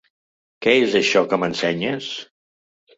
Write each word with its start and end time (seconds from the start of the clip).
Què 0.65 0.73
és 0.87 0.97
això 1.01 1.23
que 1.29 1.41
m’ensenyes? 1.45 2.13